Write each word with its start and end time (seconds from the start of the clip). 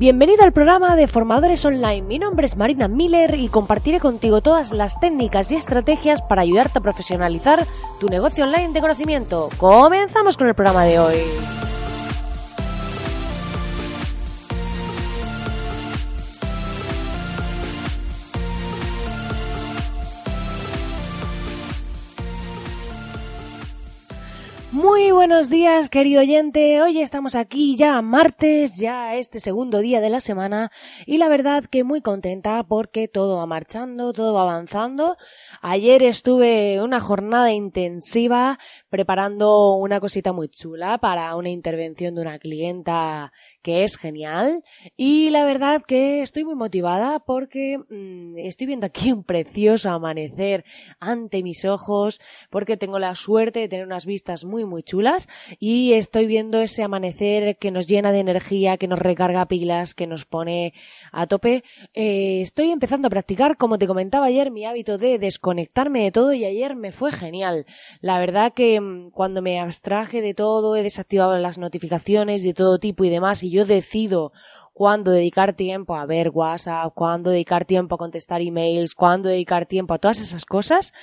Bienvenido 0.00 0.44
al 0.44 0.52
programa 0.54 0.96
de 0.96 1.06
Formadores 1.06 1.62
Online. 1.66 2.00
Mi 2.00 2.18
nombre 2.18 2.46
es 2.46 2.56
Marina 2.56 2.88
Miller 2.88 3.34
y 3.34 3.48
compartiré 3.48 4.00
contigo 4.00 4.40
todas 4.40 4.72
las 4.72 4.98
técnicas 4.98 5.52
y 5.52 5.56
estrategias 5.56 6.22
para 6.22 6.40
ayudarte 6.40 6.78
a 6.78 6.82
profesionalizar 6.82 7.66
tu 8.00 8.08
negocio 8.08 8.44
online 8.44 8.72
de 8.72 8.80
conocimiento. 8.80 9.50
Comenzamos 9.58 10.38
con 10.38 10.48
el 10.48 10.54
programa 10.54 10.86
de 10.86 10.98
hoy. 10.98 11.16
Muy 24.72 25.10
buenos 25.10 25.50
días, 25.50 25.90
querido 25.90 26.20
oyente. 26.20 26.80
Hoy 26.80 27.00
estamos 27.00 27.34
aquí 27.34 27.76
ya 27.76 28.00
martes, 28.02 28.78
ya 28.78 29.16
este 29.16 29.40
segundo 29.40 29.80
día 29.80 30.00
de 30.00 30.10
la 30.10 30.20
semana 30.20 30.70
y 31.06 31.18
la 31.18 31.28
verdad 31.28 31.64
que 31.64 31.82
muy 31.82 32.00
contenta 32.02 32.62
porque 32.62 33.08
todo 33.08 33.36
va 33.36 33.46
marchando, 33.46 34.12
todo 34.12 34.32
va 34.32 34.42
avanzando. 34.42 35.16
Ayer 35.60 36.04
estuve 36.04 36.80
una 36.80 37.00
jornada 37.00 37.52
intensiva 37.52 38.60
preparando 38.88 39.74
una 39.74 39.98
cosita 39.98 40.32
muy 40.32 40.48
chula 40.48 40.98
para 40.98 41.34
una 41.34 41.50
intervención 41.50 42.14
de 42.14 42.20
una 42.20 42.38
clienta 42.38 43.32
que 43.62 43.84
es 43.84 43.96
genial 43.96 44.62
y 44.96 45.30
la 45.30 45.44
verdad 45.44 45.82
que 45.86 46.22
estoy 46.22 46.44
muy 46.44 46.54
motivada 46.54 47.20
porque 47.20 47.78
mmm, 47.88 48.38
estoy 48.38 48.66
viendo 48.66 48.86
aquí 48.86 49.12
un 49.12 49.24
precioso 49.24 49.90
amanecer 49.90 50.64
ante 50.98 51.42
mis 51.42 51.64
ojos 51.64 52.20
porque 52.50 52.76
tengo 52.76 52.98
la 52.98 53.14
suerte 53.14 53.60
de 53.60 53.68
tener 53.68 53.86
unas 53.86 54.06
vistas 54.06 54.44
muy 54.44 54.64
muy 54.64 54.82
chulas 54.82 55.28
y 55.58 55.92
estoy 55.92 56.26
viendo 56.26 56.60
ese 56.60 56.82
amanecer 56.82 57.56
que 57.58 57.70
nos 57.70 57.86
llena 57.86 58.12
de 58.12 58.20
energía, 58.20 58.76
que 58.76 58.88
nos 58.88 58.98
recarga 58.98 59.46
pilas, 59.46 59.94
que 59.94 60.06
nos 60.06 60.24
pone 60.24 60.72
a 61.12 61.26
tope. 61.26 61.64
Eh, 61.94 62.40
estoy 62.40 62.70
empezando 62.70 63.08
a 63.08 63.10
practicar, 63.10 63.56
como 63.56 63.78
te 63.78 63.86
comentaba 63.86 64.26
ayer, 64.26 64.50
mi 64.50 64.64
hábito 64.64 64.98
de 64.98 65.18
desconectarme 65.18 66.02
de 66.04 66.12
todo 66.12 66.32
y 66.32 66.44
ayer 66.44 66.76
me 66.76 66.92
fue 66.92 67.12
genial. 67.12 67.66
La 68.00 68.18
verdad 68.18 68.52
que 68.52 68.80
mmm, 68.80 69.10
cuando 69.10 69.42
me 69.42 69.60
abstraje 69.60 70.20
de 70.20 70.34
todo, 70.34 70.76
he 70.76 70.82
desactivado 70.82 71.38
las 71.38 71.58
notificaciones 71.58 72.42
de 72.42 72.54
todo 72.54 72.78
tipo 72.78 73.04
y 73.04 73.10
demás 73.10 73.42
yo 73.50 73.64
decido 73.64 74.32
cuándo 74.72 75.10
dedicar 75.10 75.54
tiempo 75.54 75.96
a 75.96 76.06
ver 76.06 76.30
WhatsApp, 76.30 76.92
cuándo 76.94 77.30
dedicar 77.30 77.64
tiempo 77.64 77.94
a 77.94 77.98
contestar 77.98 78.40
emails, 78.40 78.94
cuándo 78.94 79.28
dedicar 79.28 79.66
tiempo 79.66 79.94
a 79.94 79.98
todas 79.98 80.20
esas 80.20 80.44
cosas, 80.44 80.94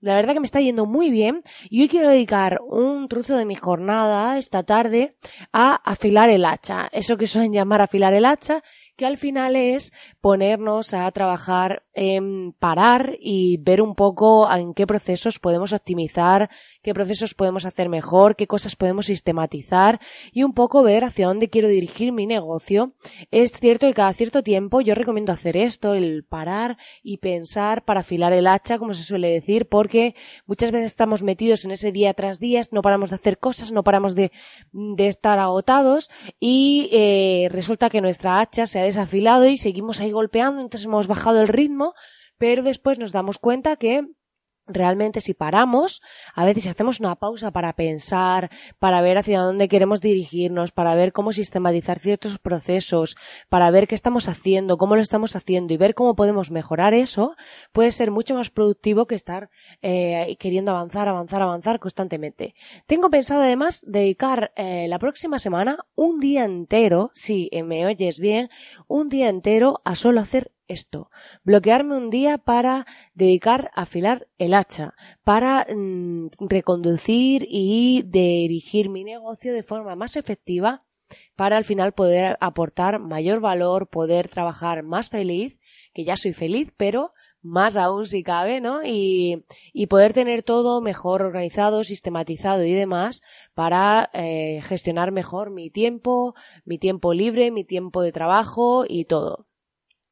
la 0.00 0.14
verdad 0.14 0.34
que 0.34 0.40
me 0.40 0.44
está 0.44 0.60
yendo 0.60 0.84
muy 0.84 1.10
bien 1.10 1.42
y 1.70 1.80
hoy 1.80 1.88
quiero 1.88 2.10
dedicar 2.10 2.60
un 2.62 3.08
trozo 3.08 3.36
de 3.36 3.46
mi 3.46 3.54
jornada 3.54 4.36
esta 4.36 4.62
tarde 4.62 5.16
a 5.52 5.74
afilar 5.74 6.28
el 6.28 6.44
hacha. 6.44 6.88
Eso 6.92 7.16
que 7.16 7.26
suelen 7.26 7.52
llamar 7.52 7.80
afilar 7.80 8.12
el 8.12 8.26
hacha, 8.26 8.62
que 8.96 9.06
al 9.06 9.16
final 9.16 9.56
es 9.56 9.92
ponernos 10.20 10.94
a 10.94 11.10
trabajar 11.12 11.84
en 11.92 12.52
parar 12.52 13.16
y 13.20 13.58
ver 13.58 13.80
un 13.80 13.94
poco 13.94 14.50
en 14.52 14.74
qué 14.74 14.86
procesos 14.86 15.38
podemos 15.38 15.72
optimizar, 15.72 16.50
qué 16.82 16.92
procesos 16.94 17.34
podemos 17.34 17.64
hacer 17.64 17.88
mejor, 17.88 18.36
qué 18.36 18.46
cosas 18.46 18.76
podemos 18.76 19.06
sistematizar 19.06 20.00
y 20.32 20.42
un 20.42 20.52
poco 20.52 20.82
ver 20.82 21.04
hacia 21.04 21.26
dónde 21.26 21.48
quiero 21.48 21.68
dirigir 21.68 22.12
mi 22.12 22.26
negocio. 22.26 22.92
Es 23.30 23.52
cierto 23.52 23.86
que 23.86 23.94
cada 23.94 24.12
cierto 24.12 24.42
tiempo 24.42 24.80
yo 24.80 24.94
recomiendo 24.94 25.32
hacer 25.32 25.56
esto, 25.56 25.94
el 25.94 26.24
parar 26.24 26.76
y 27.02 27.18
pensar 27.18 27.84
para 27.84 28.00
afilar 28.00 28.32
el 28.32 28.46
hacha, 28.46 28.78
como 28.78 28.94
se 28.94 29.04
suele 29.04 29.30
decir, 29.30 29.66
porque 29.68 30.14
muchas 30.46 30.70
veces 30.70 30.92
estamos 30.92 31.22
metidos 31.22 31.64
en 31.64 31.70
ese 31.70 31.92
día 31.92 32.14
tras 32.14 32.38
día, 32.38 32.60
no 32.72 32.82
paramos 32.82 33.10
de 33.10 33.16
hacer 33.16 33.38
cosas, 33.38 33.72
no 33.72 33.84
paramos 33.84 34.14
de, 34.14 34.32
estar 34.98 35.38
agotados 35.38 36.10
y 36.40 36.88
eh, 36.92 37.48
resulta 37.50 37.90
que 37.90 38.00
nuestra 38.00 38.40
hacha 38.40 38.66
se 38.66 38.80
ha 38.80 38.85
desafilado 38.86 39.46
y 39.46 39.56
seguimos 39.56 40.00
ahí 40.00 40.10
golpeando, 40.10 40.60
entonces 40.60 40.86
hemos 40.86 41.06
bajado 41.06 41.40
el 41.40 41.48
ritmo, 41.48 41.94
pero 42.38 42.62
después 42.62 42.98
nos 42.98 43.12
damos 43.12 43.38
cuenta 43.38 43.76
que 43.76 44.06
realmente 44.66 45.20
si 45.20 45.34
paramos, 45.34 46.02
a 46.34 46.44
veces 46.44 46.64
si 46.64 46.68
hacemos 46.68 47.00
una 47.00 47.16
pausa 47.16 47.50
para 47.50 47.72
pensar, 47.74 48.50
para 48.78 49.00
ver 49.00 49.18
hacia 49.18 49.40
dónde 49.40 49.68
queremos 49.68 50.00
dirigirnos, 50.00 50.72
para 50.72 50.94
ver 50.94 51.12
cómo 51.12 51.32
sistematizar 51.32 51.98
ciertos 51.98 52.38
procesos, 52.38 53.16
para 53.48 53.70
ver 53.70 53.86
qué 53.86 53.94
estamos 53.94 54.28
haciendo, 54.28 54.76
cómo 54.76 54.96
lo 54.96 55.02
estamos 55.02 55.36
haciendo 55.36 55.72
y 55.72 55.76
ver 55.76 55.94
cómo 55.94 56.14
podemos 56.14 56.50
mejorar 56.50 56.94
eso, 56.94 57.36
puede 57.72 57.90
ser 57.90 58.10
mucho 58.10 58.34
más 58.34 58.50
productivo 58.50 59.06
que 59.06 59.14
estar 59.14 59.50
eh, 59.82 60.36
queriendo 60.38 60.72
avanzar, 60.72 61.08
avanzar, 61.08 61.42
avanzar 61.42 61.78
constantemente. 61.78 62.54
Tengo 62.86 63.10
pensado 63.10 63.42
además 63.42 63.84
dedicar 63.86 64.52
eh, 64.56 64.86
la 64.88 64.98
próxima 64.98 65.38
semana 65.38 65.78
un 65.94 66.18
día 66.20 66.44
entero, 66.44 67.10
si 67.14 67.50
me 67.64 67.86
oyes 67.86 68.18
bien, 68.18 68.50
un 68.88 69.08
día 69.08 69.28
entero 69.28 69.80
a 69.84 69.94
solo 69.94 70.20
hacer 70.20 70.52
esto. 70.68 71.10
Bloquearme 71.44 71.96
un 71.96 72.10
día 72.10 72.38
para 72.38 72.86
dedicar 73.14 73.70
a 73.74 73.82
afilar 73.82 74.28
el 74.38 74.54
hacha, 74.54 74.94
para 75.24 75.66
mmm, 75.74 76.28
reconducir 76.40 77.46
y 77.48 78.02
dirigir 78.06 78.88
mi 78.90 79.04
negocio 79.04 79.52
de 79.52 79.62
forma 79.62 79.96
más 79.96 80.16
efectiva 80.16 80.84
para 81.36 81.56
al 81.56 81.64
final 81.64 81.92
poder 81.92 82.36
aportar 82.40 82.98
mayor 82.98 83.40
valor, 83.40 83.88
poder 83.88 84.28
trabajar 84.28 84.82
más 84.82 85.10
feliz, 85.10 85.60
que 85.94 86.04
ya 86.04 86.16
soy 86.16 86.32
feliz, 86.32 86.72
pero 86.76 87.12
más 87.42 87.76
aún 87.76 88.06
si 88.06 88.22
cabe, 88.22 88.60
¿no? 88.60 88.84
Y, 88.84 89.44
y 89.72 89.86
poder 89.86 90.12
tener 90.12 90.42
todo 90.42 90.80
mejor 90.80 91.22
organizado, 91.22 91.84
sistematizado 91.84 92.64
y 92.64 92.72
demás 92.72 93.22
para 93.54 94.10
eh, 94.12 94.60
gestionar 94.62 95.12
mejor 95.12 95.50
mi 95.50 95.70
tiempo, 95.70 96.34
mi 96.64 96.78
tiempo 96.78 97.14
libre, 97.14 97.50
mi 97.52 97.64
tiempo 97.64 98.02
de 98.02 98.12
trabajo 98.12 98.84
y 98.88 99.04
todo. 99.04 99.46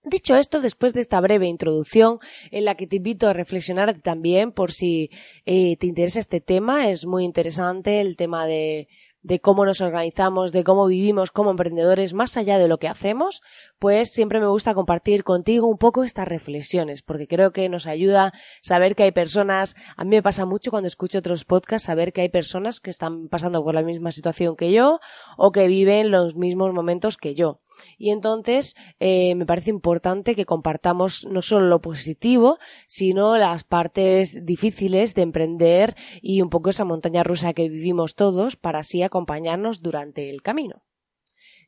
Dicho 0.05 0.37
esto, 0.37 0.61
después 0.61 0.93
de 0.93 1.01
esta 1.01 1.19
breve 1.21 1.47
introducción, 1.47 2.19
en 2.51 2.67
la 2.67 2.75
que 2.75 2.87
te 2.87 2.97
invito 2.97 3.27
a 3.27 3.33
reflexionar 3.33 3.99
también 4.03 4.53
por 4.53 4.71
si 4.71 5.11
eh, 5.47 5.79
te 5.79 5.87
interesa 5.87 6.21
este 6.21 6.43
tema, 6.43 6.91
es 6.91 7.07
muy 7.07 7.25
interesante 7.25 8.03
el 8.03 8.15
tema 8.17 8.47
de, 8.47 8.89
de 9.25 9.41
cómo 9.41 9.65
nos 9.65 9.81
organizamos, 9.81 10.53
de 10.53 10.63
cómo 10.63 10.87
vivimos 10.87 11.31
como 11.31 11.51
emprendedores 11.51 12.13
más 12.13 12.37
allá 12.37 12.59
de 12.59 12.69
lo 12.69 12.77
que 12.77 12.89
hacemos, 12.89 13.41
pues 13.79 14.13
siempre 14.13 14.39
me 14.39 14.47
gusta 14.47 14.75
compartir 14.75 15.25
contigo 15.25 15.67
un 15.67 15.79
poco 15.79 16.05
estas 16.05 16.29
reflexiones, 16.29 17.03
porque 17.03 17.27
creo 17.27 17.51
que 17.51 17.71
nos 17.71 17.87
ayuda 17.87 18.35
saber 18.61 18.95
que 18.95 19.05
hay 19.05 19.13
personas, 19.13 19.75
a 19.97 20.05
mí 20.05 20.11
me 20.11 20.23
pasa 20.23 20.45
mucho 20.45 20.71
cuando 20.71 20.87
escucho 20.87 21.19
otros 21.19 21.47
podcasts, 21.47 21.87
saber 21.87 22.13
que 22.13 22.21
hay 22.21 22.29
personas 22.29 22.81
que 22.81 22.91
están 22.91 23.29
pasando 23.29 23.65
por 23.65 23.75
la 23.75 23.83
misma 23.83 24.11
situación 24.11 24.55
que 24.55 24.71
yo 24.71 25.01
o 25.39 25.51
que 25.51 25.67
viven 25.67 26.11
los 26.11 26.37
mismos 26.37 26.75
momentos 26.75 27.17
que 27.17 27.35
yo. 27.35 27.61
Y 27.99 28.11
entonces 28.11 28.77
eh, 29.01 29.35
me 29.35 29.47
parece 29.47 29.71
importante 29.71 30.35
que 30.35 30.47
compartamos 30.47 31.27
no 31.31 31.43
solo 31.43 31.67
lo 31.67 31.81
positivo, 31.81 32.59
sino 32.87 33.37
las 33.37 33.65
partes 33.65 34.45
difíciles 34.45 35.15
de 35.15 35.23
emprender 35.23 35.97
y 36.23 36.41
un 36.43 36.51
poco 36.51 36.71
esa 36.71 36.85
montaña 36.85 37.23
rusa 37.23 37.53
que 37.53 37.69
vivimos 37.69 38.15
todos 38.15 38.57
para 38.57 38.81
así 38.81 39.03
acompañarnos 39.03 39.83
durante 39.83 40.31
el 40.31 40.43
camino. 40.43 40.83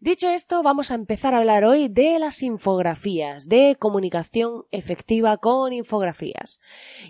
Dicho 0.07 0.31
esto, 0.31 0.63
vamos 0.63 0.93
a 0.93 0.95
empezar 0.95 1.35
a 1.35 1.39
hablar 1.39 1.65
hoy 1.65 1.89
de 1.89 2.21
las 2.21 2.41
infografías, 2.45 3.49
de 3.49 3.75
comunicación 3.77 4.63
efectiva 4.71 5.37
con 5.39 5.73
infografías. 5.73 6.61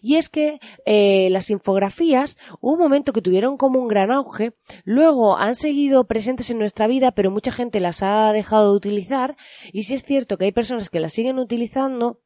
Y 0.00 0.14
es 0.14 0.30
que 0.30 0.60
eh, 0.86 1.28
las 1.28 1.50
infografías, 1.50 2.38
un 2.62 2.78
momento 2.78 3.12
que 3.12 3.20
tuvieron 3.20 3.58
como 3.58 3.80
un 3.80 3.88
gran 3.88 4.10
auge, 4.10 4.54
luego 4.84 5.36
han 5.36 5.54
seguido 5.54 6.06
presentes 6.06 6.48
en 6.48 6.58
nuestra 6.58 6.86
vida, 6.86 7.12
pero 7.12 7.30
mucha 7.30 7.52
gente 7.52 7.80
las 7.80 8.02
ha 8.02 8.32
dejado 8.32 8.70
de 8.70 8.78
utilizar, 8.78 9.36
y 9.74 9.82
si 9.82 9.92
es 9.92 10.02
cierto 10.02 10.38
que 10.38 10.46
hay 10.46 10.52
personas 10.52 10.88
que 10.88 11.00
las 11.00 11.12
siguen 11.12 11.38
utilizando, 11.38 12.22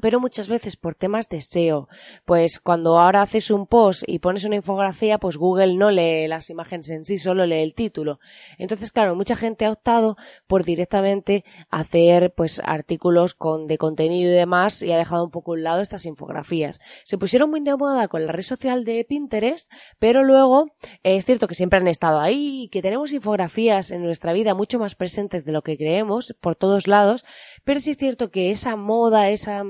pero 0.00 0.20
muchas 0.20 0.48
veces 0.48 0.76
por 0.76 0.94
temas 0.94 1.28
de 1.28 1.40
SEO. 1.40 1.88
Pues 2.24 2.60
cuando 2.60 2.98
ahora 2.98 3.22
haces 3.22 3.50
un 3.50 3.66
post 3.66 4.02
y 4.06 4.18
pones 4.18 4.44
una 4.44 4.56
infografía, 4.56 5.18
pues 5.18 5.36
Google 5.36 5.76
no 5.76 5.90
lee 5.90 6.28
las 6.28 6.50
imágenes 6.50 6.90
en 6.90 7.04
sí, 7.04 7.16
solo 7.18 7.46
lee 7.46 7.62
el 7.62 7.74
título. 7.74 8.18
Entonces, 8.58 8.92
claro, 8.92 9.14
mucha 9.14 9.36
gente 9.36 9.64
ha 9.64 9.72
optado 9.72 10.16
por 10.46 10.64
directamente 10.64 11.44
hacer 11.70 12.32
pues 12.36 12.60
artículos 12.64 13.34
con 13.34 13.66
de 13.66 13.78
contenido 13.78 14.30
y 14.30 14.34
demás 14.34 14.82
y 14.82 14.92
ha 14.92 14.98
dejado 14.98 15.24
un 15.24 15.30
poco 15.30 15.52
a 15.52 15.54
un 15.54 15.64
lado 15.64 15.80
estas 15.80 16.06
infografías. 16.06 16.80
Se 17.04 17.18
pusieron 17.18 17.50
muy 17.50 17.60
de 17.60 17.76
moda 17.76 18.08
con 18.08 18.26
la 18.26 18.32
red 18.32 18.42
social 18.42 18.84
de 18.84 19.04
Pinterest, 19.08 19.70
pero 19.98 20.22
luego 20.22 20.66
eh, 21.02 21.16
es 21.16 21.24
cierto 21.24 21.48
que 21.48 21.54
siempre 21.54 21.78
han 21.78 21.88
estado 21.88 22.20
ahí 22.20 22.68
que 22.70 22.82
tenemos 22.82 23.12
infografías 23.12 23.90
en 23.90 24.02
nuestra 24.02 24.32
vida 24.32 24.54
mucho 24.54 24.78
más 24.78 24.94
presentes 24.94 25.44
de 25.44 25.52
lo 25.52 25.62
que 25.62 25.76
creemos 25.76 26.34
por 26.40 26.56
todos 26.56 26.86
lados, 26.86 27.24
pero 27.64 27.80
sí 27.80 27.92
es 27.92 27.96
cierto 27.96 28.30
que 28.30 28.50
esa 28.50 28.76
moda, 28.76 29.30
esa 29.30 29.62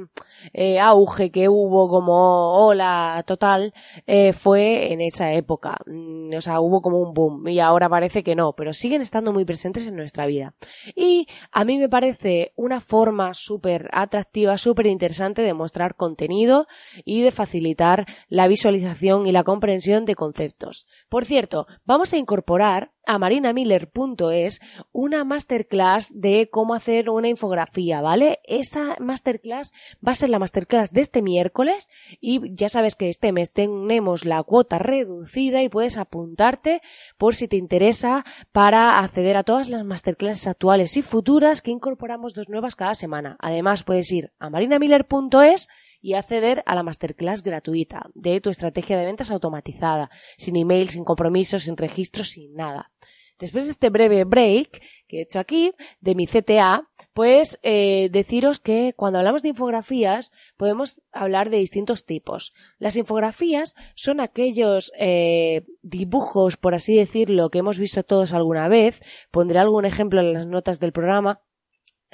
eh, 0.53 0.79
auge 0.79 1.31
que 1.31 1.49
hubo 1.49 1.89
como 1.89 2.67
ola 2.67 3.23
total 3.27 3.73
eh, 4.07 4.33
fue 4.33 4.93
en 4.93 5.01
esa 5.01 5.33
época. 5.33 5.79
Mm, 5.87 6.35
o 6.37 6.41
sea, 6.41 6.61
hubo 6.61 6.83
como 6.83 6.99
un 6.99 7.15
boom 7.15 7.49
y 7.49 7.61
ahora 7.61 7.89
parece 7.89 8.23
que 8.23 8.35
no, 8.35 8.53
pero 8.53 8.73
siguen 8.73 9.01
estando 9.01 9.33
muy 9.33 9.45
presentes 9.45 9.87
en 9.87 9.97
nuestra 9.97 10.27
vida. 10.27 10.55
Y 10.95 11.27
a 11.53 11.65
mí 11.65 11.79
me 11.79 11.89
parece 11.89 12.53
una 12.57 12.81
forma 12.81 13.35
súper 13.35 13.89
atractiva, 13.93 14.57
súper 14.59 14.87
interesante 14.87 15.43
de 15.43 15.55
mostrar 15.55 15.97
contenido 15.97 16.67
y 17.05 17.23
de 17.23 17.31
facilitar 17.31 18.07
la 18.29 18.49
visualización 18.49 19.27
y 19.27 19.33
la 19.33 19.45
comprensión 19.45 20.05
de 20.05 20.15
conceptos. 20.15 20.87
Por 21.09 21.25
cierto, 21.25 21.67
vamos 21.85 22.13
a 22.13 22.17
incorporar 22.17 22.93
a 23.07 23.19
marinamiller.es 23.19 24.61
una 24.93 25.25
masterclass 25.25 26.13
de 26.15 26.49
cómo 26.51 26.75
hacer 26.75 27.11
una 27.11 27.29
infografía, 27.29 28.01
¿vale? 28.01 28.41
Esa 28.45 28.97
masterclass 28.99 29.73
va 30.07 30.13
a 30.13 30.15
ser 30.15 30.29
la 30.29 30.39
masterclass 30.39 30.93
de 30.93 31.01
este 31.01 31.23
miércoles 31.23 31.91
y 32.21 32.55
ya 32.55 32.69
sabes 32.69 32.97
que 32.97 33.09
este 33.09 33.33
mes 33.33 33.53
tenemos 33.53 34.25
la 34.25 34.43
cuota 34.43 34.79
reducida 34.79 35.63
y 35.63 35.69
puedes 35.69 35.97
apuntarte 35.97 36.81
por 37.17 37.35
si 37.35 37.49
te 37.49 37.57
interesa 37.57 38.25
para 38.53 38.99
acceder 38.99 39.37
a 39.37 39.45
todas 39.45 39.69
las 39.69 39.85
masterclasses 39.85 40.47
actuales 40.47 40.97
y 40.97 41.03
futuras 41.03 41.63
que 41.63 41.71
incorporamos 41.71 42.35
dos 42.35 42.49
nuevas 42.49 42.77
cada 42.77 42.95
semana. 42.95 43.37
Además 43.41 43.85
puedes 43.85 44.11
ir 44.13 44.33
a 44.39 44.51
marinamiller.es 44.51 45.69
y 46.01 46.15
acceder 46.15 46.63
a 46.67 46.75
la 46.75 46.83
masterclass 46.83 47.43
gratuita 47.43 48.11
de 48.15 48.41
tu 48.41 48.51
estrategia 48.51 48.99
de 48.99 49.07
ventas 49.07 49.31
automatizada, 49.31 50.11
sin 50.37 50.57
email, 50.57 50.91
sin 50.91 51.05
compromisos, 51.05 51.63
sin 51.63 51.77
registros, 51.77 52.29
sin 52.29 52.55
nada. 52.55 52.91
Después 53.39 53.65
de 53.65 53.73
este 53.73 53.91
breve 53.91 54.25
break 54.25 54.81
que 55.09 55.19
he 55.19 55.23
hecho 55.23 55.41
aquí 55.41 55.73
de 56.01 56.15
mi 56.15 56.27
CTA, 56.27 56.89
pues 57.15 57.61
eh, 57.63 58.09
deciros 58.11 58.59
que 58.59 58.93
cuando 58.97 59.21
hablamos 59.21 59.43
de 59.43 59.51
infografías 59.51 60.33
podemos 60.57 61.01
hablar 61.13 61.49
de 61.49 61.59
distintos 61.59 62.05
tipos. 62.05 62.53
Las 62.79 62.97
infografías 62.97 63.77
son 63.95 64.21
aquellos 64.21 64.93
eh, 64.99 65.65
dibujos, 65.83 66.57
por 66.57 66.75
así 66.75 66.97
decirlo, 66.97 67.51
que 67.51 67.61
hemos 67.61 67.79
visto 67.79 68.03
todos 68.03 68.35
alguna 68.35 68.69
vez. 68.69 69.01
Pondré 69.31 69.61
algún 69.61 69.85
ejemplo 69.85 70.21
en 70.21 70.33
las 70.33 70.47
notas 70.47 70.81
del 70.81 70.93
programa 70.93 71.41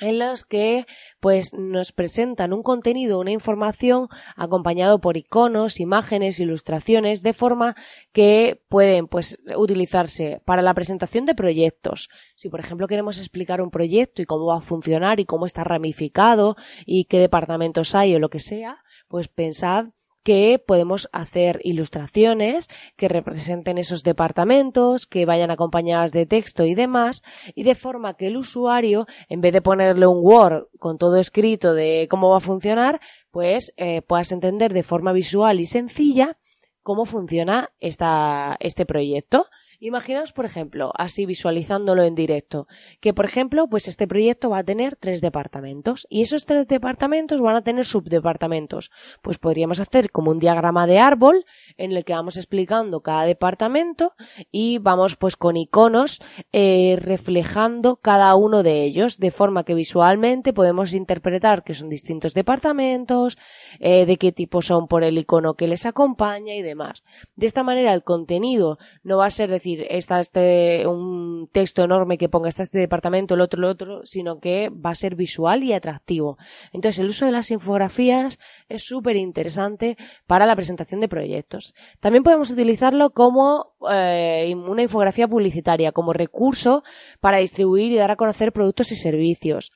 en 0.00 0.18
los 0.18 0.44
que 0.44 0.86
pues 1.20 1.54
nos 1.54 1.92
presentan 1.92 2.52
un 2.52 2.62
contenido, 2.62 3.20
una 3.20 3.30
información 3.30 4.08
acompañado 4.36 5.00
por 5.00 5.16
iconos, 5.16 5.80
imágenes, 5.80 6.40
ilustraciones 6.40 7.22
de 7.22 7.32
forma 7.32 7.76
que 8.12 8.62
pueden 8.68 9.06
pues 9.06 9.38
utilizarse 9.56 10.40
para 10.44 10.62
la 10.62 10.74
presentación 10.74 11.26
de 11.26 11.34
proyectos. 11.34 12.08
Si 12.34 12.48
por 12.48 12.60
ejemplo 12.60 12.88
queremos 12.88 13.18
explicar 13.18 13.60
un 13.60 13.70
proyecto 13.70 14.22
y 14.22 14.26
cómo 14.26 14.46
va 14.46 14.58
a 14.58 14.62
funcionar 14.62 15.20
y 15.20 15.26
cómo 15.26 15.46
está 15.46 15.64
ramificado 15.64 16.56
y 16.86 17.04
qué 17.04 17.18
departamentos 17.18 17.94
hay 17.94 18.14
o 18.14 18.18
lo 18.18 18.30
que 18.30 18.40
sea, 18.40 18.78
pues 19.08 19.28
pensad 19.28 19.86
que 20.22 20.62
podemos 20.64 21.08
hacer 21.12 21.60
ilustraciones 21.64 22.68
que 22.96 23.08
representen 23.08 23.78
esos 23.78 24.02
departamentos, 24.02 25.06
que 25.06 25.26
vayan 25.26 25.50
acompañadas 25.50 26.12
de 26.12 26.26
texto 26.26 26.64
y 26.64 26.74
demás, 26.74 27.22
y 27.54 27.62
de 27.62 27.74
forma 27.74 28.14
que 28.14 28.26
el 28.26 28.36
usuario, 28.36 29.06
en 29.28 29.40
vez 29.40 29.52
de 29.52 29.62
ponerle 29.62 30.06
un 30.06 30.20
Word 30.22 30.66
con 30.78 30.98
todo 30.98 31.16
escrito 31.16 31.74
de 31.74 32.06
cómo 32.10 32.30
va 32.30 32.38
a 32.38 32.40
funcionar, 32.40 33.00
pues 33.30 33.72
eh, 33.76 34.02
puedas 34.02 34.32
entender 34.32 34.72
de 34.72 34.82
forma 34.82 35.12
visual 35.12 35.60
y 35.60 35.66
sencilla 35.66 36.38
cómo 36.82 37.04
funciona 37.04 37.70
esta, 37.80 38.56
este 38.60 38.86
proyecto. 38.86 39.46
Imaginaos, 39.82 40.34
por 40.34 40.44
ejemplo, 40.44 40.92
así 40.94 41.24
visualizándolo 41.24 42.02
en 42.02 42.14
directo, 42.14 42.68
que 43.00 43.14
por 43.14 43.24
ejemplo, 43.24 43.66
pues 43.66 43.88
este 43.88 44.06
proyecto 44.06 44.50
va 44.50 44.58
a 44.58 44.64
tener 44.64 44.94
tres 44.96 45.22
departamentos 45.22 46.06
y 46.10 46.20
esos 46.20 46.44
tres 46.44 46.68
departamentos 46.68 47.40
van 47.40 47.56
a 47.56 47.62
tener 47.62 47.86
subdepartamentos. 47.86 48.90
Pues 49.22 49.38
podríamos 49.38 49.80
hacer 49.80 50.10
como 50.10 50.32
un 50.32 50.38
diagrama 50.38 50.86
de 50.86 50.98
árbol 50.98 51.46
en 51.78 51.92
el 51.92 52.04
que 52.04 52.12
vamos 52.12 52.36
explicando 52.36 53.00
cada 53.00 53.24
departamento 53.24 54.12
y 54.52 54.76
vamos 54.76 55.16
pues 55.16 55.36
con 55.36 55.56
iconos 55.56 56.20
eh, 56.52 56.98
reflejando 57.00 57.96
cada 57.96 58.34
uno 58.34 58.62
de 58.62 58.84
ellos 58.84 59.16
de 59.16 59.30
forma 59.30 59.64
que 59.64 59.72
visualmente 59.72 60.52
podemos 60.52 60.92
interpretar 60.92 61.64
que 61.64 61.72
son 61.72 61.88
distintos 61.88 62.34
departamentos, 62.34 63.38
eh, 63.78 64.04
de 64.04 64.18
qué 64.18 64.30
tipo 64.30 64.60
son 64.60 64.88
por 64.88 65.04
el 65.04 65.16
icono 65.16 65.54
que 65.54 65.68
les 65.68 65.86
acompaña 65.86 66.54
y 66.54 66.60
demás. 66.60 67.02
De 67.34 67.46
esta 67.46 67.62
manera 67.62 67.94
el 67.94 68.04
contenido 68.04 68.76
no 69.02 69.16
va 69.16 69.24
a 69.24 69.30
ser 69.30 69.48
decir 69.48 69.69
está 69.88 70.18
este, 70.18 70.86
un 70.86 71.48
texto 71.52 71.82
enorme 71.82 72.18
que 72.18 72.28
ponga 72.28 72.48
está 72.48 72.62
este 72.62 72.78
departamento, 72.78 73.34
el 73.34 73.40
otro, 73.40 73.58
el 73.58 73.64
otro, 73.64 74.00
sino 74.04 74.40
que 74.40 74.68
va 74.70 74.90
a 74.90 74.94
ser 74.94 75.14
visual 75.14 75.62
y 75.64 75.72
atractivo. 75.72 76.38
Entonces, 76.72 77.00
el 77.00 77.08
uso 77.08 77.26
de 77.26 77.32
las 77.32 77.50
infografías 77.50 78.38
es 78.68 78.84
súper 78.84 79.16
interesante 79.16 79.96
para 80.26 80.46
la 80.46 80.56
presentación 80.56 81.00
de 81.00 81.08
proyectos. 81.08 81.74
También 82.00 82.22
podemos 82.22 82.50
utilizarlo 82.50 83.10
como 83.10 83.72
eh, 83.90 84.54
una 84.54 84.82
infografía 84.82 85.28
publicitaria, 85.28 85.92
como 85.92 86.12
recurso 86.12 86.82
para 87.20 87.38
distribuir 87.38 87.92
y 87.92 87.96
dar 87.96 88.10
a 88.10 88.16
conocer 88.16 88.52
productos 88.52 88.92
y 88.92 88.96
servicios. 88.96 89.72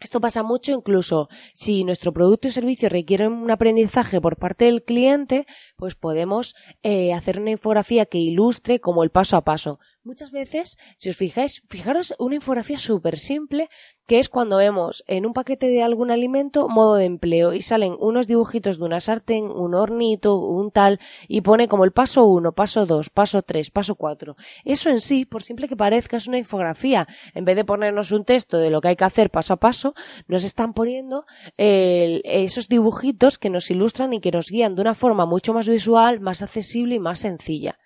Esto 0.00 0.20
pasa 0.20 0.42
mucho 0.42 0.72
incluso 0.72 1.28
si 1.52 1.84
nuestro 1.84 2.12
producto 2.12 2.48
o 2.48 2.50
servicio 2.50 2.88
requiere 2.88 3.28
un 3.28 3.50
aprendizaje 3.50 4.18
por 4.20 4.36
parte 4.36 4.64
del 4.64 4.82
cliente, 4.82 5.46
pues 5.76 5.94
podemos 5.94 6.54
eh, 6.82 7.12
hacer 7.12 7.38
una 7.38 7.50
infografía 7.50 8.06
que 8.06 8.18
ilustre 8.18 8.80
como 8.80 9.04
el 9.04 9.10
paso 9.10 9.36
a 9.36 9.44
paso. 9.44 9.78
Muchas 10.02 10.30
veces, 10.30 10.78
si 10.96 11.10
os 11.10 11.16
fijáis, 11.16 11.62
fijaros 11.68 12.14
una 12.18 12.36
infografía 12.36 12.78
súper 12.78 13.18
simple, 13.18 13.68
que 14.06 14.18
es 14.18 14.30
cuando 14.30 14.56
vemos 14.56 15.04
en 15.06 15.26
un 15.26 15.34
paquete 15.34 15.66
de 15.66 15.82
algún 15.82 16.10
alimento 16.10 16.68
modo 16.68 16.94
de 16.94 17.04
empleo 17.04 17.52
y 17.52 17.60
salen 17.60 17.96
unos 18.00 18.26
dibujitos 18.26 18.78
de 18.78 18.84
una 18.86 19.00
sartén, 19.00 19.44
un 19.44 19.74
hornito, 19.74 20.36
un 20.36 20.70
tal, 20.70 21.00
y 21.28 21.42
pone 21.42 21.68
como 21.68 21.84
el 21.84 21.92
paso 21.92 22.24
1, 22.24 22.52
paso 22.52 22.86
2, 22.86 23.10
paso 23.10 23.42
3, 23.42 23.70
paso 23.70 23.94
4. 23.94 24.36
Eso 24.64 24.88
en 24.88 25.02
sí, 25.02 25.26
por 25.26 25.42
simple 25.42 25.68
que 25.68 25.76
parezca, 25.76 26.16
es 26.16 26.28
una 26.28 26.38
infografía. 26.38 27.06
En 27.34 27.44
vez 27.44 27.56
de 27.56 27.66
ponernos 27.66 28.10
un 28.10 28.24
texto 28.24 28.56
de 28.56 28.70
lo 28.70 28.80
que 28.80 28.88
hay 28.88 28.96
que 28.96 29.04
hacer 29.04 29.28
paso 29.28 29.52
a 29.52 29.58
paso, 29.58 29.92
nos 30.28 30.44
están 30.44 30.72
poniendo 30.72 31.26
esos 31.58 32.68
dibujitos 32.68 33.36
que 33.36 33.50
nos 33.50 33.70
ilustran 33.70 34.14
y 34.14 34.20
que 34.20 34.30
nos 34.30 34.46
guían 34.46 34.76
de 34.76 34.80
una 34.80 34.94
forma 34.94 35.26
mucho 35.26 35.52
más 35.52 35.68
visual, 35.68 36.20
más 36.20 36.42
accesible 36.42 36.94
y 36.94 37.00
más 37.00 37.18
sencilla. 37.18 37.78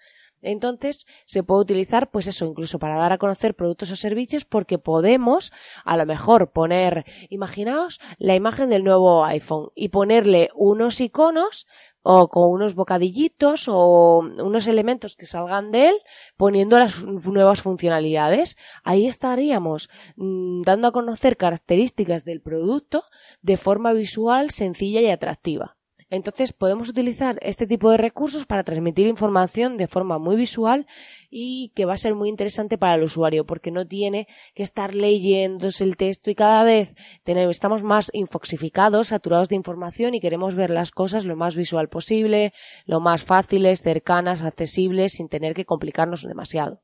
Entonces, 0.45 1.07
se 1.27 1.43
puede 1.43 1.63
utilizar, 1.63 2.11
pues 2.11 2.27
eso, 2.27 2.47
incluso 2.47 2.79
para 2.79 2.97
dar 2.97 3.13
a 3.13 3.19
conocer 3.19 3.55
productos 3.55 3.91
o 3.91 3.97
servicios, 3.97 4.45
porque 4.45 4.79
podemos, 4.79 5.53
a 5.85 5.97
lo 5.97 6.07
mejor, 6.07 6.53
poner, 6.53 7.05
imaginaos 7.31 8.01
la 8.19 8.35
imagen 8.35 8.71
del 8.71 8.85
nuevo 8.85 9.25
iPhone 9.25 9.71
y 9.75 9.89
ponerle 9.89 10.51
unos 10.55 11.01
iconos 11.01 11.67
o 12.05 12.29
con 12.29 12.51
unos 12.51 12.75
bocadillitos 12.75 13.67
o 13.67 14.19
unos 14.19 14.67
elementos 14.69 15.17
que 15.17 15.27
salgan 15.27 15.71
de 15.71 15.89
él 15.89 15.95
poniendo 16.37 16.79
las 16.79 17.03
nuevas 17.03 17.63
funcionalidades. 17.63 18.57
Ahí 18.85 19.07
estaríamos 19.07 19.89
mm, 20.17 20.63
dando 20.63 20.89
a 20.89 20.93
conocer 20.93 21.37
características 21.39 22.25
del 22.25 22.43
producto 22.43 23.05
de 23.41 23.57
forma 23.57 23.95
visual, 23.95 24.51
sencilla 24.51 25.01
y 25.01 25.09
atractiva. 25.09 25.77
Entonces 26.11 26.53
podemos 26.53 26.89
utilizar 26.89 27.39
este 27.43 27.67
tipo 27.67 27.91
de 27.91 27.97
recursos 27.97 28.47
para 28.47 28.65
transmitir 28.65 29.07
información 29.07 29.77
de 29.77 29.87
forma 29.87 30.19
muy 30.19 30.37
visual 30.37 30.87
y 31.31 31.73
que 31.75 31.85
va 31.85 31.95
a 31.95 31.99
ser 31.99 32.15
muy 32.15 32.29
interesante 32.29 32.79
para 32.79 32.95
el 32.95 33.03
usuario 33.03 33.45
porque 33.45 33.71
no 33.71 33.87
tiene 33.87 34.29
que 34.55 34.63
estar 34.63 34.95
leyéndose 34.95 35.85
el 35.85 35.97
texto 35.97 36.31
y 36.31 36.35
cada 36.35 36.63
vez 36.63 36.95
estamos 37.25 37.83
más 37.83 38.11
infoxificados, 38.13 39.09
saturados 39.09 39.49
de 39.49 39.57
información 39.57 40.15
y 40.15 40.21
queremos 40.21 40.55
ver 40.55 40.71
las 40.71 40.93
cosas 40.93 41.25
lo 41.25 41.37
más 41.37 41.57
visual 41.57 41.89
posible, 41.89 42.53
lo 42.87 43.01
más 43.01 43.25
fáciles, 43.25 43.83
cercanas, 43.83 44.43
accesibles, 44.43 45.15
sin 45.15 45.29
tener 45.29 45.55
que 45.55 45.65
complicarnos 45.65 46.23
demasiado. 46.23 46.84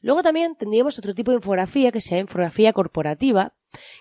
Luego 0.00 0.22
también 0.22 0.56
tendríamos 0.56 0.98
otro 0.98 1.14
tipo 1.14 1.30
de 1.30 1.36
infografía 1.36 1.92
que 1.92 2.00
sea 2.00 2.18
infografía 2.18 2.72
corporativa, 2.72 3.54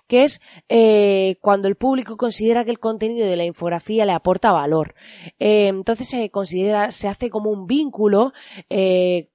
que 0.07 0.23
es 0.23 0.39
eh, 0.69 1.37
cuando 1.41 1.67
el 1.67 1.75
público 1.75 2.17
considera 2.17 2.63
que 2.63 2.71
el 2.71 2.79
contenido 2.79 3.27
de 3.27 3.37
la 3.37 3.45
infografía 3.45 4.05
le 4.05 4.13
aporta 4.13 4.51
valor. 4.51 4.95
Eh, 5.39 5.67
entonces 5.67 6.07
se 6.07 6.29
considera, 6.29 6.91
se 6.91 7.07
hace 7.07 7.29
como 7.29 7.51
un 7.51 7.65
vínculo 7.65 8.33
eh, 8.69 9.29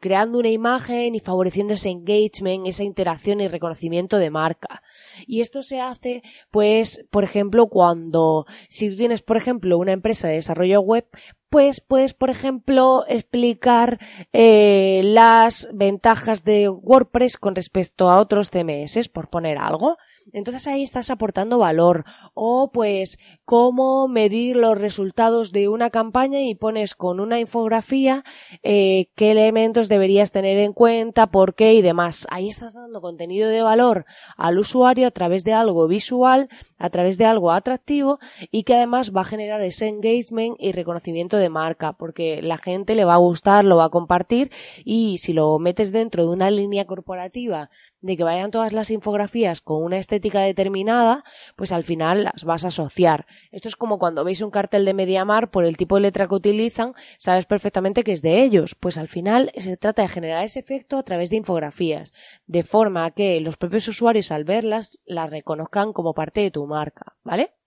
creando 0.00 0.38
una 0.38 0.50
imagen 0.50 1.14
y 1.14 1.20
favoreciendo 1.20 1.74
ese 1.74 1.90
engagement, 1.90 2.66
esa 2.66 2.84
interacción 2.84 3.40
y 3.40 3.48
reconocimiento 3.48 4.18
de 4.18 4.30
marca. 4.30 4.82
Y 5.26 5.40
esto 5.40 5.62
se 5.62 5.80
hace, 5.80 6.22
pues, 6.50 7.04
por 7.10 7.24
ejemplo, 7.24 7.68
cuando, 7.68 8.46
si 8.68 8.90
tú 8.90 8.96
tienes, 8.96 9.22
por 9.22 9.36
ejemplo, 9.36 9.78
una 9.78 9.92
empresa 9.92 10.28
de 10.28 10.34
desarrollo 10.34 10.80
web, 10.80 11.06
pues 11.50 11.80
puedes, 11.80 12.12
por 12.14 12.30
ejemplo, 12.30 13.04
explicar 13.08 13.98
eh, 14.32 15.00
las 15.04 15.68
ventajas 15.72 16.44
de 16.44 16.68
WordPress 16.68 17.38
con 17.38 17.54
respecto 17.54 18.10
a 18.10 18.20
otros 18.20 18.50
CMS, 18.50 19.08
por 19.08 19.28
poner 19.28 19.58
algo. 19.58 19.96
Entonces 20.32 20.66
ahí 20.66 20.82
estás 20.82 21.10
aportando 21.10 21.58
valor. 21.58 22.04
O 22.34 22.70
pues 22.72 23.18
cómo 23.44 24.08
medir 24.08 24.56
los 24.56 24.76
resultados 24.76 25.52
de 25.52 25.68
una 25.68 25.90
campaña 25.90 26.40
y 26.40 26.54
pones 26.54 26.94
con 26.94 27.20
una 27.20 27.40
infografía 27.40 28.24
eh, 28.62 29.08
qué 29.14 29.30
elementos 29.30 29.88
deberías 29.88 30.32
tener 30.32 30.58
en 30.58 30.72
cuenta, 30.72 31.28
por 31.28 31.54
qué 31.54 31.74
y 31.74 31.82
demás. 31.82 32.26
Ahí 32.30 32.48
estás 32.48 32.74
dando 32.74 33.00
contenido 33.00 33.48
de 33.48 33.62
valor 33.62 34.04
al 34.36 34.58
usuario 34.58 35.06
a 35.06 35.10
través 35.10 35.44
de 35.44 35.52
algo 35.52 35.86
visual, 35.88 36.48
a 36.78 36.90
través 36.90 37.18
de 37.18 37.24
algo 37.24 37.52
atractivo 37.52 38.18
y 38.50 38.64
que 38.64 38.74
además 38.74 39.12
va 39.14 39.22
a 39.22 39.24
generar 39.24 39.62
ese 39.62 39.88
engagement 39.88 40.56
y 40.58 40.72
reconocimiento 40.72 41.36
de 41.36 41.48
marca 41.48 41.92
porque 41.92 42.42
la 42.42 42.58
gente 42.58 42.94
le 42.94 43.04
va 43.04 43.14
a 43.14 43.18
gustar, 43.18 43.64
lo 43.64 43.76
va 43.76 43.86
a 43.86 43.90
compartir 43.90 44.50
y 44.84 45.18
si 45.18 45.32
lo 45.32 45.58
metes 45.58 45.92
dentro 45.92 46.24
de 46.24 46.30
una 46.30 46.50
línea 46.50 46.86
corporativa 46.86 47.70
de 48.00 48.16
que 48.16 48.24
vayan 48.24 48.50
todas 48.50 48.72
las 48.72 48.90
infografías 48.90 49.60
con 49.60 49.82
una 49.82 49.98
estética 49.98 50.40
determinada, 50.40 51.24
pues 51.56 51.72
al 51.72 51.84
final 51.84 52.24
las 52.24 52.44
vas 52.44 52.64
a 52.64 52.68
asociar. 52.68 53.26
Esto 53.50 53.68
es 53.68 53.76
como 53.76 53.98
cuando 53.98 54.24
veis 54.24 54.40
un 54.40 54.50
cartel 54.50 54.84
de 54.84 54.94
Mediamar 54.94 55.50
por 55.50 55.64
el 55.64 55.76
tipo 55.76 55.96
de 55.96 56.02
letra 56.02 56.28
que 56.28 56.34
utilizan, 56.34 56.94
sabes 57.18 57.46
perfectamente 57.46 58.04
que 58.04 58.12
es 58.12 58.22
de 58.22 58.42
ellos. 58.42 58.74
Pues 58.74 58.98
al 58.98 59.08
final 59.08 59.52
se 59.56 59.76
trata 59.76 60.02
de 60.02 60.08
generar 60.08 60.44
ese 60.44 60.60
efecto 60.60 60.98
a 60.98 61.02
través 61.02 61.30
de 61.30 61.36
infografías, 61.36 62.12
de 62.46 62.62
forma 62.62 63.10
que 63.10 63.40
los 63.40 63.56
propios 63.56 63.88
usuarios 63.88 64.30
al 64.32 64.44
verlas 64.44 65.00
las 65.04 65.30
reconozcan 65.30 65.92
como 65.92 66.14
parte 66.14 66.40
de 66.40 66.50
tu 66.50 66.66
marca, 66.66 67.16
¿vale? 67.24 67.57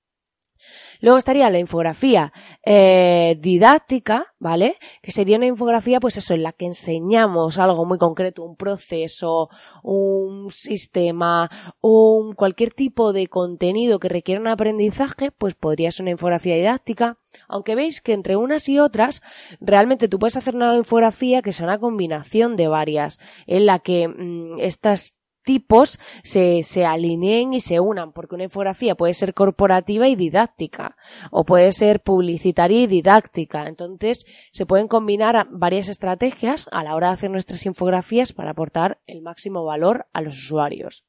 Luego 1.00 1.18
estaría 1.18 1.50
la 1.50 1.60
infografía 1.60 2.32
eh, 2.64 3.38
didáctica, 3.40 4.28
¿vale? 4.40 4.78
Que 5.02 5.12
sería 5.12 5.38
una 5.38 5.48
infografía, 5.48 6.00
pues 6.00 6.18
eso, 6.18 6.34
en 6.34 6.44
la 6.44 6.54
que 6.54 6.66
enseñamos 6.66 7.58
algo 7.58 7.86
muy 7.86 7.98
concreto, 7.98 8.44
un 8.44 8.56
proceso, 8.56 9.50
un 9.84 10.52
sistema, 10.52 11.50
un 11.82 12.34
cualquier 12.34 12.72
tipo 12.72 13.14
de 13.14 13.28
contenido 13.28 14.00
que 14.00 14.10
requiera 14.10 14.42
un 14.42 14.48
aprendizaje, 14.48 15.32
pues 15.32 15.56
podría 15.56 15.92
ser 15.92 16.04
una 16.04 16.12
infografía 16.12 16.56
didáctica. 16.56 17.18
Aunque 17.48 17.76
veis 17.76 18.02
que 18.02 18.14
entre 18.14 18.36
unas 18.36 18.68
y 18.70 18.80
otras, 18.80 19.22
realmente 19.60 20.08
tú 20.08 20.20
puedes 20.20 20.38
hacer 20.38 20.56
una 20.56 20.76
infografía 20.76 21.42
que 21.42 21.54
sea 21.54 21.66
una 21.66 21.80
combinación 21.80 22.56
de 22.56 22.68
varias, 22.68 23.20
en 23.48 23.66
la 23.66 23.80
que 23.80 24.08
mm, 24.08 24.60
estas 24.60 25.16
tipos 25.44 26.00
se, 26.24 26.64
se 26.64 26.86
alineen 26.86 27.54
y 27.54 27.60
se 27.60 27.80
unan, 27.80 28.12
porque 28.12 28.36
una 28.36 28.46
infografía 28.46 28.96
puede 28.96 29.14
ser 29.14 29.34
corporativa 29.34 30.08
y 30.08 30.16
didáctica, 30.16 30.96
o 31.32 31.46
puede 31.46 31.72
ser 31.72 32.02
publicitaria 32.02 32.82
y 32.82 32.88
didáctica. 32.88 33.68
Entonces, 33.68 34.26
se 34.52 34.66
pueden 34.66 34.88
combinar 34.88 35.48
varias 35.50 35.90
estrategias 35.90 36.68
a 36.72 36.84
la 36.84 36.96
hora 36.96 37.08
de 37.08 37.14
hacer 37.14 37.32
nuestras 37.32 37.66
infografías 37.66 38.34
para 38.34 38.52
aportar 38.52 39.00
el 39.06 39.22
máximo 39.22 39.64
valor 39.64 40.08
a 40.14 40.22
los 40.22 40.38
usuarios. 40.38 41.06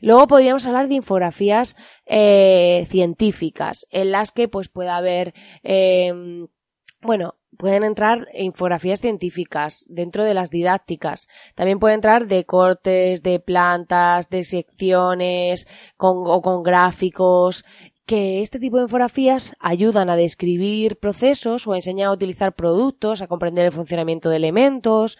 Luego 0.00 0.28
podríamos 0.28 0.66
hablar 0.66 0.88
de 0.88 0.94
infografías 0.94 1.76
eh, 2.06 2.86
científicas, 2.88 3.86
en 3.90 4.12
las 4.12 4.30
que 4.30 4.46
pues 4.46 4.68
pueda 4.68 4.96
haber 4.96 5.34
eh, 5.64 6.12
bueno, 7.02 7.36
pueden 7.56 7.84
entrar 7.84 8.28
infografías 8.34 9.00
científicas 9.00 9.84
dentro 9.88 10.24
de 10.24 10.34
las 10.34 10.50
didácticas. 10.50 11.28
También 11.54 11.78
pueden 11.78 11.96
entrar 11.96 12.26
de 12.26 12.44
cortes, 12.44 13.22
de 13.22 13.40
plantas, 13.40 14.28
de 14.30 14.42
secciones 14.44 15.68
con, 15.96 16.24
o 16.26 16.40
con 16.40 16.62
gráficos 16.62 17.64
que 18.10 18.42
este 18.42 18.58
tipo 18.58 18.78
de 18.78 18.82
infografías 18.82 19.54
ayudan 19.60 20.10
a 20.10 20.16
describir 20.16 20.96
procesos 20.96 21.68
o 21.68 21.76
enseñan 21.76 22.08
a 22.08 22.12
utilizar 22.12 22.56
productos, 22.56 23.22
a 23.22 23.28
comprender 23.28 23.66
el 23.66 23.70
funcionamiento 23.70 24.30
de 24.30 24.36
elementos, 24.36 25.16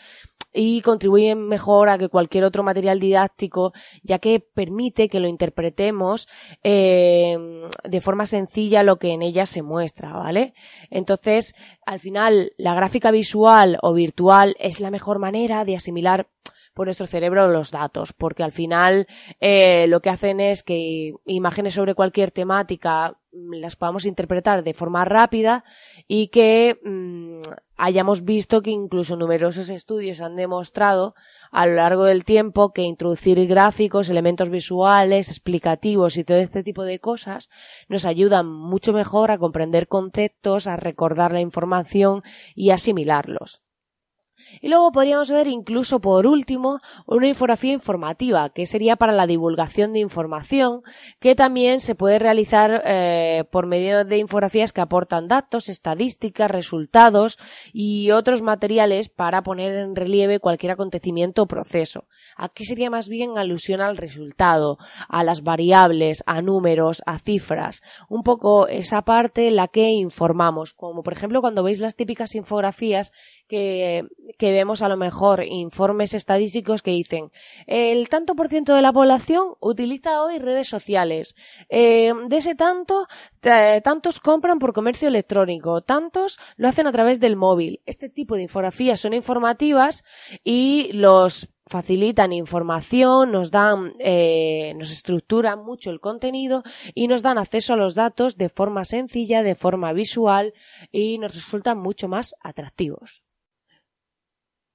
y 0.53 0.81
contribuyen 0.81 1.47
mejor 1.47 1.89
a 1.89 1.99
que 1.99 2.09
cualquier 2.09 2.43
otro 2.43 2.65
material 2.65 2.99
didáctico, 2.99 3.73
ya 4.03 4.19
que 4.19 4.41
permite 4.41 5.09
que 5.09 5.21
lo 5.21 5.29
interpretemos 5.29 6.29
eh, 6.65 7.37
de 7.85 8.01
forma 8.01 8.27
sencilla 8.27 8.83
lo 8.83 8.97
que 8.97 9.13
en 9.13 9.23
ella 9.23 9.47
se 9.47 9.63
muestra, 9.63 10.13
¿vale? 10.13 10.55
Entonces, 10.91 11.55
al 11.87 12.01
final, 12.01 12.51
la 12.57 12.75
gráfica 12.75 13.13
visual 13.13 13.79
o 13.83 13.95
virtual 13.95 14.57
es 14.59 14.81
la 14.81 14.91
mejor 14.91 15.21
manera 15.21 15.65
de 15.65 15.77
asimilar 15.77 16.27
por 16.81 16.87
nuestro 16.87 17.07
cerebro 17.07 17.47
los 17.49 17.73
datos, 17.73 18.15
porque 18.15 18.43
al 18.43 18.53
final 18.53 19.07
eh, 19.39 19.85
lo 19.89 20.01
que 20.01 20.09
hacen 20.09 20.41
es 20.41 20.63
que 20.63 21.13
imágenes 21.27 21.75
sobre 21.75 21.95
cualquier 21.95 22.31
temática 22.31 23.19
mm, 23.33 23.57
las 23.57 23.77
podamos 23.77 24.07
interpretar 24.07 24.65
de 24.65 24.73
forma 24.73 25.05
rápida 25.05 25.63
y 26.09 26.29
que 26.29 26.81
mm, 26.83 27.43
hayamos 27.77 28.25
visto 28.25 28.63
que 28.63 28.71
incluso 28.71 29.17
numerosos 29.17 29.69
estudios 29.69 30.23
han 30.23 30.37
demostrado 30.37 31.15
a 31.51 31.67
lo 31.67 31.75
largo 31.75 32.05
del 32.05 32.25
tiempo 32.25 32.73
que 32.73 32.81
introducir 32.81 33.47
gráficos, 33.47 34.09
elementos 34.09 34.49
visuales, 34.49 35.29
explicativos 35.29 36.17
y 36.17 36.25
todo 36.25 36.39
este 36.39 36.63
tipo 36.63 36.85
de 36.85 36.99
cosas 36.99 37.51
nos 37.91 38.07
ayudan 38.07 38.47
mucho 38.47 38.95
mejor 38.95 39.33
a 39.33 39.37
comprender 39.37 39.87
conceptos, 39.87 40.67
a 40.67 40.77
recordar 40.77 41.31
la 41.31 41.41
información 41.41 42.23
y 42.55 42.71
asimilarlos. 42.71 43.61
Y 44.61 44.69
luego 44.69 44.93
podríamos 44.93 45.31
ver 45.31 45.47
incluso 45.47 46.01
por 46.01 46.27
último 46.27 46.81
una 47.07 47.29
infografía 47.29 47.73
informativa, 47.73 48.51
que 48.51 48.67
sería 48.67 48.97
para 48.97 49.13
la 49.13 49.27
divulgación 49.27 49.93
de 49.93 50.01
información, 50.01 50.83
que 51.19 51.35
también 51.35 51.81
se 51.81 51.95
puede 51.95 52.19
realizar 52.19 52.83
eh, 52.85 53.45
por 53.51 53.67
medio 53.67 54.05
de 54.05 54.19
infografías 54.19 54.73
que 54.73 54.81
aportan 54.81 55.29
datos, 55.29 55.69
estadísticas, 55.69 56.51
resultados 56.51 57.39
y 57.73 58.11
otros 58.11 58.43
materiales 58.43 59.09
para 59.09 59.43
poner 59.43 59.75
en 59.77 59.97
relieve 59.97 60.41
cualquier 60.41 60.73
acontecimiento 60.73 61.43
o 61.43 61.47
proceso. 61.47 62.05
Aquí 62.37 62.65
sería 62.65 62.91
más 62.91 63.09
bien 63.09 63.39
alusión 63.39 63.81
al 63.81 63.97
resultado, 63.97 64.79
a 65.09 65.25
las 65.25 65.43
variables, 65.43 66.23
a 66.27 66.43
números, 66.43 67.03
a 67.07 67.19
cifras, 67.19 67.83
un 68.09 68.23
poco 68.23 68.69
esa 68.69 69.03
parte 69.03 69.51
la 69.51 69.69
que 69.69 69.91
informamos, 69.91 70.75
como 70.75 71.03
por 71.03 71.13
ejemplo 71.13 71.41
cuando 71.41 71.63
veis 71.63 71.81
las 71.81 71.97
típicas 71.97 72.35
infografías 72.35 73.13
que 73.49 74.05
que 74.39 74.53
vemos 74.53 74.83
a 74.83 74.89
lo 74.89 74.97
mejor 74.97 75.45
informes 75.45 76.15
estadísticos 76.15 76.83
que 76.83 76.91
dicen 76.93 77.31
el 77.67 78.09
tanto 78.09 78.35
por 78.35 78.49
ciento 78.49 78.75
de 78.75 78.83
la 78.83 78.93
población 78.93 79.55
utiliza 79.61 80.23
hoy 80.23 80.39
redes 80.39 80.69
sociales. 80.69 81.35
Eh, 81.69 82.13
de 82.29 82.37
ese 82.37 82.55
tanto, 82.55 83.07
tantos 83.41 84.21
compran 84.21 84.59
por 84.59 84.73
comercio 84.73 85.09
electrónico, 85.09 85.83
tantos 85.83 86.39
lo 86.57 86.69
hacen 86.69 86.87
a 86.87 86.93
través 86.93 87.21
del 87.21 87.37
móvil. 87.37 87.81
Este 87.87 88.09
tipo 88.09 88.37
de 88.37 88.43
infografías 88.43 89.01
son 89.01 89.15
informativas 89.15 90.05
y 90.45 90.93
los 90.93 91.49
facilitan 91.71 92.33
información, 92.33 93.31
nos 93.31 93.53
dan, 93.53 93.95
eh, 94.01 94.75
nos 94.77 94.91
estructuran 94.91 95.65
mucho 95.65 95.91
el 95.91 96.01
contenido 96.01 96.65
y 96.95 97.07
nos 97.07 97.23
dan 97.23 97.39
acceso 97.39 97.75
a 97.75 97.77
los 97.77 97.95
datos 97.95 98.37
de 98.37 98.49
forma 98.49 98.85
sencilla, 98.85 99.45
de 99.45 99.55
forma 99.55 99.93
visual 99.93 100.53
y 100.91 101.19
nos 101.19 101.33
resultan 101.33 101.79
mucho 101.79 102.09
más 102.09 102.35
atractivos. 102.43 103.25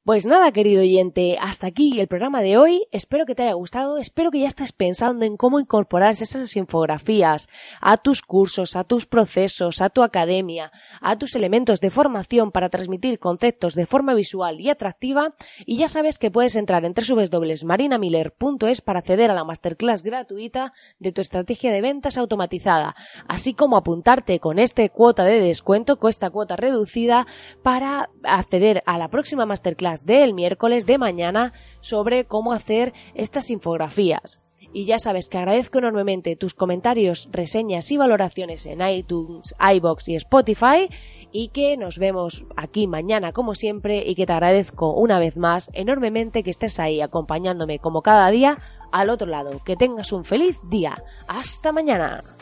Pues 0.06 0.28
nada, 0.28 0.52
querido 0.52 0.82
oyente, 0.82 1.36
hasta 1.42 1.66
aquí 1.66 2.00
el 2.00 2.08
programa 2.08 2.44
de 2.44 2.60
hoy. 2.60 2.86
Espero 2.92 3.26
que 3.26 3.34
te 3.34 3.42
haya 3.42 3.54
gustado, 3.54 3.98
espero 3.98 4.30
que 4.30 4.42
ya 4.42 4.46
estés 4.46 4.72
pensando 4.72 5.26
en 5.26 5.36
cómo 5.36 5.60
incorporar 5.60 6.12
esas 6.12 6.56
infografías 6.56 7.50
a 7.82 7.98
tus 7.98 8.22
cursos, 8.22 8.76
a 8.76 8.84
tus 8.84 9.08
procesos, 9.08 9.82
a 9.82 9.90
tu 9.90 10.04
academia, 10.04 10.72
a 11.02 11.18
tus 11.18 11.36
elementos 11.36 11.82
de 11.82 11.90
formación 11.90 12.52
para 12.52 12.70
transmitir 12.70 13.18
conceptos 13.18 13.74
de 13.74 13.88
forma 13.88 14.14
visual 14.14 14.62
y 14.62 14.70
atractiva. 14.70 15.34
Y 15.66 15.78
ya 15.78 15.88
sabes 15.88 16.20
que 16.20 16.30
puedes 16.30 16.56
entrar 16.56 16.86
en 16.86 16.94
www.marinamiller.es 16.94 18.82
para 18.82 19.00
acceder 19.00 19.32
a 19.32 19.34
la 19.34 19.44
masterclass 19.44 20.04
gratuita 20.04 20.72
de 21.00 21.14
tu 21.14 21.22
estrategia 21.22 21.72
de 21.72 21.82
ventas 21.82 22.20
automatizada, 22.20 22.94
así 23.28 23.56
como 23.56 23.76
apuntarte 23.76 24.40
con 24.40 24.60
este 24.60 24.92
cuota 24.92 25.24
de 25.24 25.42
descuento, 25.42 25.98
con 25.98 26.12
esta 26.12 26.30
cuota 26.30 26.56
reducida, 26.56 27.26
para 27.64 28.12
acceder 28.22 28.84
a 28.86 29.00
la 29.00 29.08
próxima 29.08 29.48
masterclass 29.48 29.95
del 30.04 30.34
miércoles 30.34 30.86
de 30.86 30.98
mañana 30.98 31.54
sobre 31.80 32.26
cómo 32.26 32.52
hacer 32.52 32.94
estas 33.14 33.52
infografías. 33.52 34.42
Y 34.74 34.84
ya 34.84 35.00
sabes 35.00 35.30
que 35.30 35.38
agradezco 35.38 35.78
enormemente 35.78 36.36
tus 36.36 36.54
comentarios, 36.54 37.30
reseñas 37.32 37.90
y 37.94 37.98
valoraciones 37.98 38.66
en 38.66 38.86
iTunes, 38.86 39.56
iBox 39.58 40.10
y 40.10 40.16
Spotify 40.16 40.90
y 41.32 41.48
que 41.48 41.78
nos 41.78 41.98
vemos 41.98 42.44
aquí 42.58 42.86
mañana 42.86 43.32
como 43.32 43.54
siempre 43.54 44.04
y 44.06 44.16
que 44.16 44.26
te 44.26 44.34
agradezco 44.34 44.94
una 44.94 45.18
vez 45.18 45.38
más 45.38 45.70
enormemente 45.72 46.44
que 46.44 46.50
estés 46.50 46.78
ahí 46.82 47.00
acompañándome 47.00 47.80
como 47.80 48.02
cada 48.02 48.30
día 48.32 48.60
al 48.92 49.10
otro 49.10 49.28
lado. 49.28 49.62
Que 49.64 49.78
tengas 49.78 50.12
un 50.12 50.26
feliz 50.26 50.60
día. 50.70 51.02
Hasta 51.26 51.72
mañana. 51.72 52.35